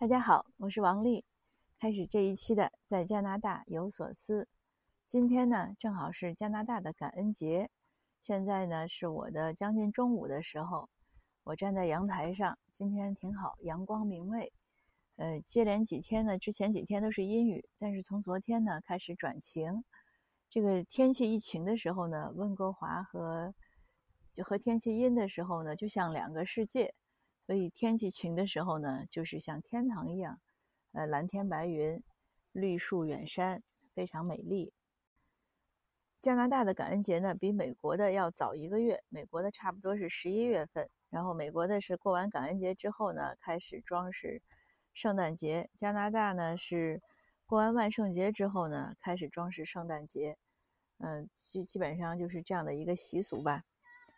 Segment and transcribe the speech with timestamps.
[0.00, 1.26] 大家好，我是王丽，
[1.78, 4.48] 开始这一期的在加拿大有所思。
[5.06, 7.68] 今天呢，正好是加拿大的感恩节，
[8.22, 10.88] 现在呢是我的将近中午的时候，
[11.44, 14.50] 我站在阳台上，今天挺好，阳光明媚。
[15.16, 19.84] 呃，接连几天呢，之前几天都是阴雨，但是从昨天呢开始转晴。
[20.48, 23.52] 这个天气一晴的时候呢，温哥华和
[24.32, 26.94] 就和天气阴的时候呢，就像两个世界。
[27.50, 30.40] 所以天气晴的时候呢，就是像天堂一样，
[30.92, 32.00] 呃，蓝天白云，
[32.52, 33.60] 绿树远山，
[33.92, 34.72] 非常美丽。
[36.20, 44.40] 加拿大的感恩节呢，比美国的要早一个月，美国的差不多是十一月份，然后美国的是过完感恩节之后呢，开始装饰
[44.94, 45.68] 圣诞节。
[45.74, 47.02] 加拿大呢是
[47.46, 50.38] 过完万圣节之后呢，开始装饰圣诞节，
[50.98, 53.64] 嗯，基基本上就是这样的一个习俗吧。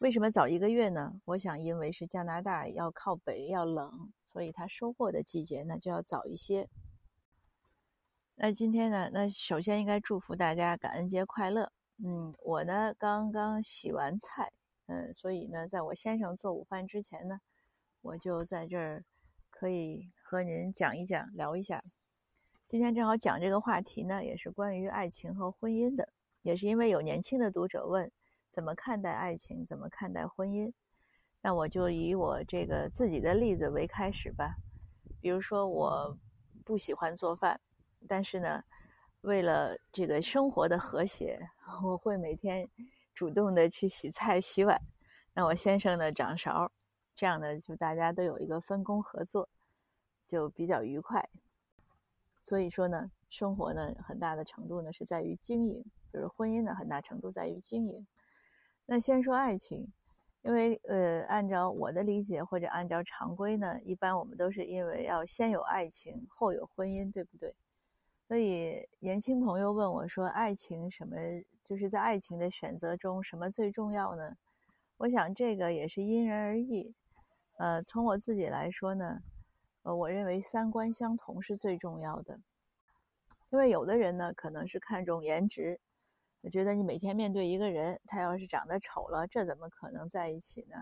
[0.00, 1.20] 为什么早一个月呢？
[1.24, 6.68] 我想，因为是加拿大要靠北，要冷，所以它收获的季节呢就要早一些。
[8.36, 11.72] 那今天呢，那首先应该祝福大家感恩节快乐。
[12.04, 14.52] 嗯，我呢刚刚洗完菜，
[14.86, 17.40] 嗯，所以呢，在我先生做午饭之前呢，
[18.00, 19.04] 我就在这儿
[19.50, 21.82] 可以和您讲一讲，聊一下。
[22.68, 26.08] 今天正好讲这个话题呢，也是关于爱情和婚姻的，
[26.42, 28.08] 也是因为有年轻的读者问。
[28.48, 29.64] 怎么看待爱情？
[29.64, 30.72] 怎么看待婚姻？
[31.40, 34.56] 那我就以我这个自己的例子为开始吧。
[35.20, 36.18] 比如说，我
[36.64, 37.60] 不喜欢做饭，
[38.08, 38.62] 但是呢，
[39.20, 41.38] 为了这个生活的和谐，
[41.82, 42.68] 我会每天
[43.14, 44.80] 主动的去洗菜、洗碗。
[45.32, 46.70] 那我先生呢，掌勺，
[47.14, 49.48] 这样呢，就大家都有一个分工合作，
[50.24, 51.28] 就比较愉快。
[52.40, 58.06] 所以说呢，生活呢，很大的程度呢是在于经营，就是婚姻呢，很大程度在于经营。
[58.90, 59.92] 那先说爱情，
[60.40, 67.54] 因为呃，按照我的理解或者按照常规呢，一般我们都是因为要先有爱情，后有婚姻，对不对？
[68.26, 71.16] 所以年轻朋友问我说：“爱情什么？
[71.62, 74.36] 就是在爱情的选择中，什么最重要呢？”
[74.96, 76.94] 我想这个也是因人而异。
[77.58, 79.20] 呃，从我自己来说呢，
[79.82, 82.40] 呃，我认为三观相同是最重要的，
[83.50, 85.78] 因为有的人呢，可能是看重颜值。
[86.40, 90.76] 我觉得你每天面对一个人，他要是长得丑了，这怎么可能在一起呢？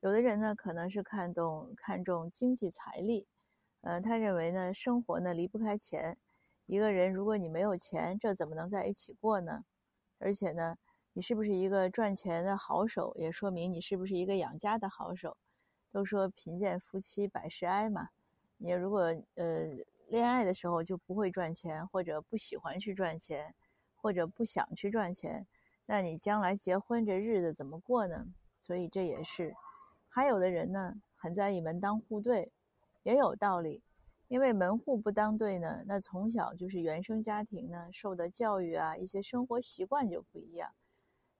[0.00, 3.26] 有的人呢，可能是看重看重经济财力，
[3.82, 6.18] 呃，他认为呢，生活呢离不开钱。
[6.66, 9.64] 一个人如果你没有钱，这怎么能在一起过呢？
[10.18, 10.76] 而且呢，
[11.12, 15.36] 你是不是一个赚钱的好手，也说明你是不是一个养家的好手。
[15.92, 18.10] 都说贫贱夫妻百事哀嘛，
[18.58, 19.66] 你如果呃
[20.08, 23.54] 恋爱的时候就不会赚钱，或者不喜欢去赚钱。
[24.00, 25.46] 或者不想去赚钱，
[25.86, 28.24] 那你将来结婚这日子怎么过呢？
[28.60, 29.54] 所以这也是，
[30.08, 32.50] 还有的人呢很在意门当户对，
[33.02, 33.82] 也有道理，
[34.28, 40.72] 因为门户不当对呢，那从小就是原生家庭呢受的教育啊，一些生活习惯就不一样，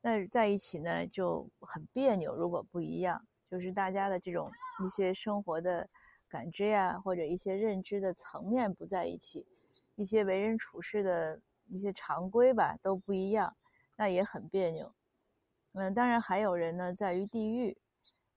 [0.00, 2.34] 那在一起呢就很别扭。
[2.34, 4.50] 如果不一样，就是大家的这种
[4.84, 5.88] 一些生活的
[6.28, 9.46] 感知呀，或者一些认知的层面不在一起，
[9.94, 11.40] 一些为人处事的。
[11.70, 13.56] 一些常规吧都不一样，
[13.96, 14.92] 那也很别扭。
[15.72, 17.78] 嗯，当然还有人呢，在于地域。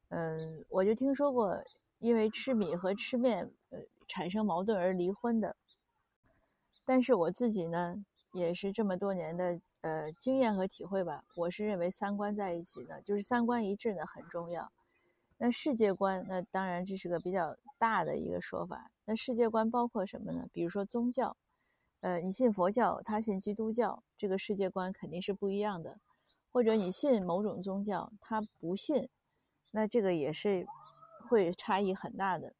[0.09, 1.63] 嗯，我就听说过
[1.97, 5.55] 因为吃米和吃面呃产生矛盾而离婚的。
[6.85, 14.71] 但是我自己呢，也是这么多年的呃经验和体会吧，我是认为三观在一起的，就是三观一致呢很重要。
[15.37, 18.91] 那世界观，那当然这是个比较大的一个说法。
[19.05, 20.47] 那世界观包括什么呢？
[20.53, 21.35] 比如说宗教。
[22.03, 26.01] 呃，你信佛教，他信基督教，这个世界观肯定是不一样的。
[26.51, 29.07] 或者你信某种宗教，他不信，
[29.71, 30.67] 那这个也是
[31.29, 32.53] 会差异很大的。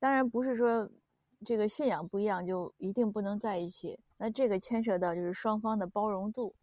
[0.00, 0.90] 当然不是说
[1.46, 6.56] 这个信仰不一样就一定不能在一起，那这个牵涉到就是双方的包容度。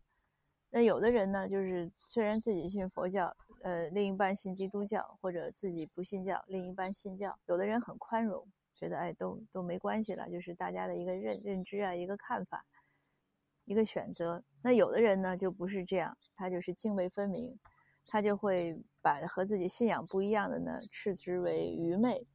[0.72, 8.46] 那有的人呢，就是虽然自己信佛教，呃，另一半信基督教，或者自己不信教，另一半信教，有的人很宽容。
[8.82, 12.66] 觉得哎，都都没关系了，就是大家的一个认认知啊，一个看法，
[13.66, 14.44] 一个选择。
[14.64, 17.60] 那有的人呢，就不是这样，他就是泾渭分明，
[18.08, 22.26] 他就会把和自己信仰不一样的呢，斥之为愚昧。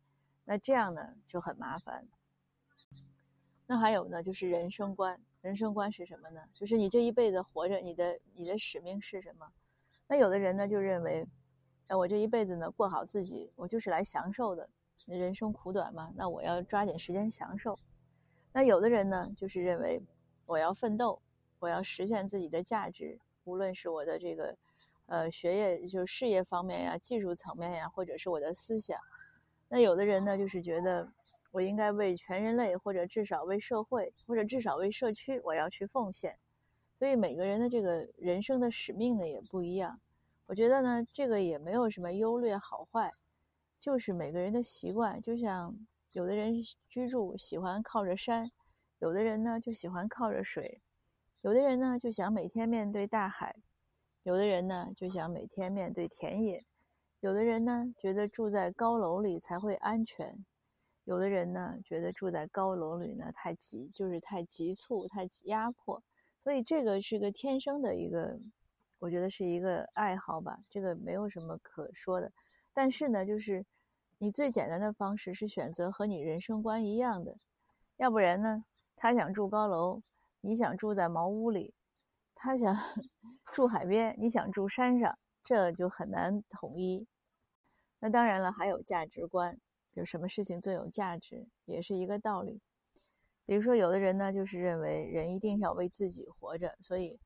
[0.44, 2.06] 那这样呢，就很麻烦。
[3.66, 5.20] 那还有呢，就是人生观。
[5.40, 6.40] 人生观是什么呢？
[6.52, 9.50] 就是你这一辈子活着，你的你的使命是什么？
[10.06, 11.26] 那有的人呢，就认为，
[11.88, 14.70] 哎，我这一辈子呢，过好自己，我就是来享受的。
[15.06, 17.78] 人生苦短嘛，那我要抓紧时间享受。
[18.52, 20.02] 那有的人呢，就是认为
[20.46, 21.20] 我要奋斗，
[21.58, 24.56] 我要实现自己的价值，无论是我的这个
[25.06, 28.98] 呃学业，就是事业方面呀、技术层面呀，或者是我的思想。
[29.68, 31.08] 那有的人呢，就是觉得
[31.52, 36.36] 我应该为全人类，或者至少为社会，或者至少为社区，我要去奉献。
[36.98, 40.00] 所以每个人的这个人生的使命呢也不一样。
[40.46, 43.10] 我觉得呢，这个也没有什么优劣好坏，
[43.78, 45.20] 就是每个人的习惯。
[45.20, 45.76] 就像
[46.12, 46.54] 有的人
[46.88, 48.50] 居住喜欢靠着山，
[48.98, 50.80] 有的人呢就喜欢靠着水，
[51.42, 53.56] 有的人呢就想每天面对大海，
[54.22, 56.64] 有的人呢就想每天面对田野，
[57.20, 60.44] 有的人呢觉得住在高楼里才会安全，
[61.04, 66.02] 有的人呢觉得住在高楼里呢太急，就是太急促、太压迫。
[66.42, 68.38] 所以这个是个天生的一个，
[69.00, 72.32] 我觉得是一个爱好吧，这个没有什么可说的。
[72.76, 73.64] 但是呢，就是
[74.18, 77.38] 你最简单的方式是选择和你人生观一样的，
[77.96, 78.64] 要不然呢，
[78.94, 80.02] 他想住高楼，
[80.42, 81.72] 你想住在茅屋里；
[82.34, 82.76] 他想
[83.50, 87.06] 住海边，你想住山上，这就很难统一。
[87.98, 89.58] 那当然了，还有价值观，
[89.94, 92.60] 就什么事情最有价值，也是一个道理。
[93.46, 97.18] 比如说，有的人呢，就是认为人一定要为自己活着，所以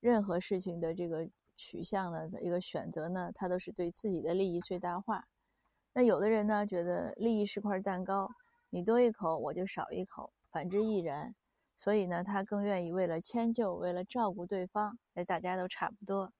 [0.00, 1.26] 任何事情的这个
[1.58, 5.26] 取向呢，一个选择呢，他都是对自己的利益最大化。
[5.92, 8.30] 那有的人呢，觉得利益是块蛋糕，
[8.70, 11.34] 你多一口我就少一口，反之亦然。
[11.76, 16.32] 所以呢，他更愿意为了迁就，为了照顾对方，哎，大家都差不多。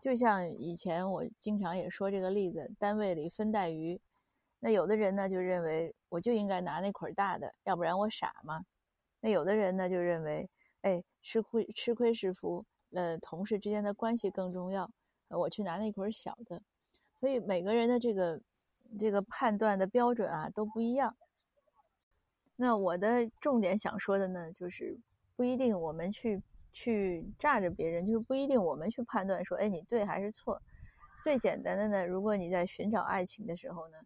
[0.00, 4.00] 就像以前我经常也说这个例子，单位里分带鱼。
[4.58, 8.64] 那有的人呢就认为我就应该拿那捆大的，要不然我傻吗？
[9.20, 10.48] 那有的人呢就认为，
[10.82, 14.90] 哎，吃亏吃亏是福，呃，同事之间的关系更重要，
[15.28, 16.62] 我去拿那捆小的。
[17.18, 18.40] 所以每个人的这个
[18.98, 21.14] 这个判断的标准啊都不一样。
[22.56, 24.98] 那我的重点想说的呢，就是
[25.36, 26.42] 不一定我们去
[26.72, 30.60] 去炸着别人，就是不一定我们去判断说，哎，你对还是错。
[31.22, 33.96] 最简单的呢，如果你在寻找爱情的时候呢。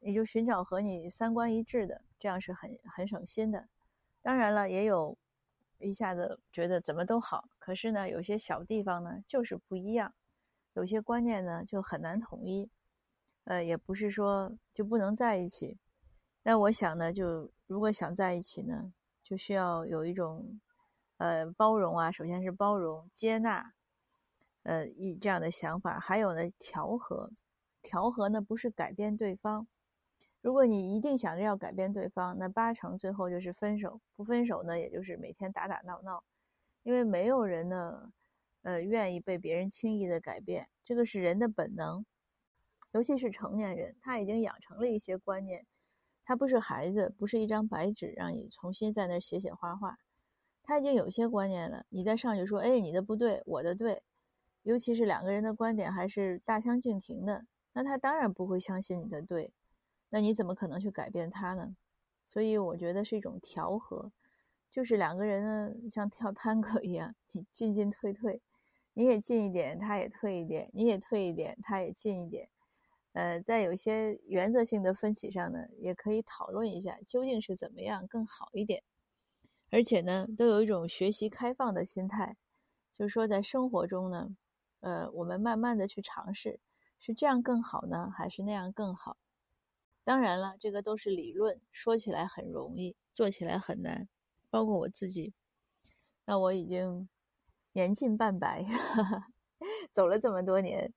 [0.00, 3.66] 你就寻找和你三观一致的，这样是很很省心的。
[4.22, 5.18] 当然了，也有
[5.80, 10.12] 一下子觉得怎么都好，可是呢，有些小地方呢就是不一样，
[10.74, 12.70] 有些观念呢就很难统一。
[13.44, 15.78] 呃，也不是说就不能在一起。
[16.42, 18.92] 那我想呢，就如果想在一起呢，
[19.22, 20.60] 就需要有一种
[21.16, 23.72] 呃包容啊，首先是包容、接纳，
[24.64, 27.30] 呃一这样的想法，还有呢调和。
[27.80, 29.66] 调和呢不是改变对方。
[30.40, 34.00] 如果你一定想着要改变对方，那八成最后就是分手。
[34.14, 36.22] 不分手呢，也就是每天打打闹闹，
[36.84, 38.12] 因为没有人呢，
[38.62, 40.68] 呃，愿意被别人轻易的改变。
[40.84, 42.06] 这个是人的本能，
[42.92, 45.66] 尤其是成年人，他已经养成了一些观念。
[46.24, 49.98] 他不是孩子，不是一张白纸让你重新在那写写画画。
[50.62, 54.02] 他已经有些观念了，你再上去说，哎，你的不对，我的对，
[54.62, 59.52] 尤其是两个人的观点还是大相径庭的，那他当然不会相信你的对。
[60.10, 61.76] 那你怎么可能去改变他呢？
[62.26, 64.12] 所以我觉得是一种调和，
[64.70, 68.42] 就是两个人呢像跳探戈一样，你进进退退，
[68.92, 72.48] 你也进一点，他也退一点，你也退一点，他也进一点。
[73.12, 78.82] 呃，在有些原则性的分歧上呢，也可以讨论一下究竟是怎么样更好一点。
[79.70, 82.36] 而且呢，都有一种学习开放的心态，
[82.92, 84.36] 就是说在生活中呢，
[84.80, 86.60] 呃，我们慢慢的去尝试，
[86.98, 89.16] 是这样更好呢，还是那样更好？
[90.08, 94.08] 当然了，这个都是理论，说起来很容易，做起来很难。
[94.48, 95.34] 包括我自己，
[96.24, 97.06] 那我已经
[97.72, 98.64] 年近半百，
[99.92, 100.94] 走了这么多年，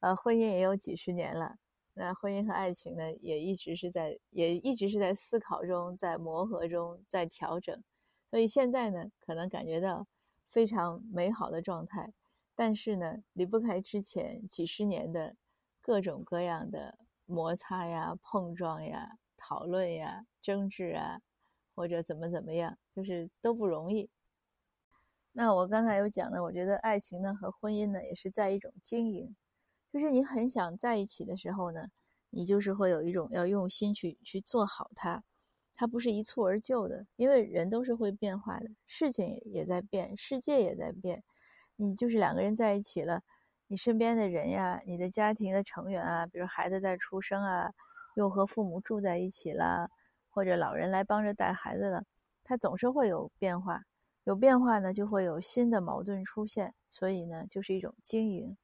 [0.00, 1.56] 呃，婚姻也有几十年了。
[1.94, 7.82] 那婚姻和爱情呢，也一直是在，也一直是在思考中，在磨合中，在调整。
[8.28, 10.06] 所以现在呢，可能感觉到
[10.46, 12.12] 非常美好的状态，
[12.54, 15.34] 但是呢，离不开之前几十年的
[15.80, 16.98] 各种各样的。
[17.30, 21.20] 摩擦呀，碰撞呀，讨论呀，争执啊，
[21.74, 24.10] 或者怎么怎么样，就是都不容易。
[25.32, 29.36] 那我刚才有讲的，我觉得爱情呢和婚姻呢也是在一种经营，
[29.92, 31.86] 就是你很想在一起的时候呢，
[32.30, 35.22] 你就是会有一种要用心去去做好它，
[35.76, 41.22] 它不是一蹴而就的，因为人都是会变化的，事情也在变，世界也在变，
[41.76, 43.22] 你就是两个人在一起了。
[43.70, 47.70] 你身边的人呀，你的家庭的成员啊，比如孩子在出生啊，
[48.16, 49.88] 又和父母住在一起了，
[50.28, 52.02] 或者老人来帮着带孩子了，
[52.42, 53.82] 他总是会有变化。
[54.24, 58.56] 有变化呢，就会有新的矛盾出现，所以呢，就是一种经营。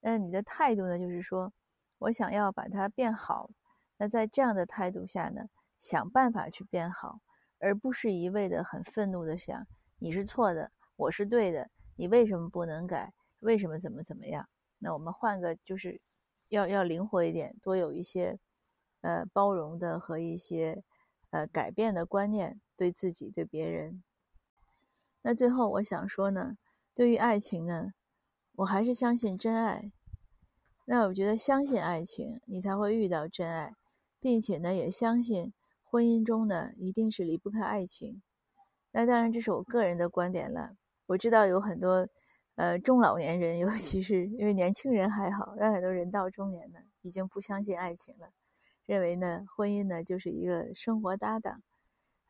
[0.00, 1.52] 那你的态度呢，就是说
[1.98, 3.50] 我想要把它变好。
[3.98, 5.42] 那在这样的态度下呢，
[5.78, 7.20] 想办法去变好，
[7.58, 9.66] 而不是一味的很愤怒的想
[9.98, 13.12] 你是错的，我是对的，你为什么不能改？
[13.40, 14.48] 为什么怎么怎么样？
[14.78, 15.98] 那我们换个，就是
[16.50, 18.38] 要要灵活一点，多有一些
[19.00, 20.82] 呃包容的和一些
[21.30, 24.02] 呃改变的观念，对自己对别人。
[25.22, 26.56] 那最后我想说呢，
[26.94, 27.92] 对于爱情呢，
[28.56, 29.90] 我还是相信真爱。
[30.84, 33.74] 那我觉得相信爱情，你才会遇到真爱，
[34.20, 35.52] 并且呢，也相信
[35.82, 38.22] 婚姻中呢一定是离不开爱情。
[38.92, 40.76] 那当然这是我个人的观点了。
[41.06, 42.08] 我知道有很多
[42.56, 48.30] 呃中老年人，尤其是因为年轻人还好，但很多人到中年呢，已经不相信爱情了，
[48.84, 51.62] 认为呢婚姻呢就是一个生活搭档。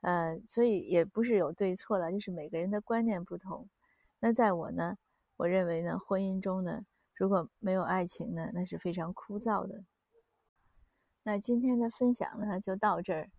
[0.03, 3.69] 呃，所以也不是有对错了，就是每个人的观念不同。
[4.21, 4.97] 那在我呢，
[5.37, 6.83] 我认为呢，婚姻中呢，
[7.15, 9.85] 如果没有爱情呢，那是非常枯燥的。
[11.25, 13.31] 那今天的分享呢，就到这儿。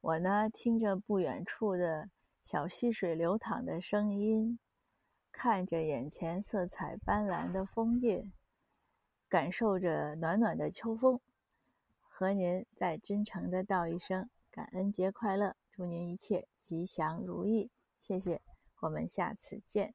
[0.00, 2.08] 我呢，听着不远处的
[2.42, 4.58] 小溪水流淌的声音，
[5.36, 8.30] 看着眼前色彩斑斓的枫叶，
[9.28, 11.20] 感受着暖暖的秋风，
[12.00, 15.56] 和您再真诚的道一声感恩节快乐。
[15.70, 18.40] 祝您一切吉祥如意，谢谢，
[18.80, 19.94] 我们下次见。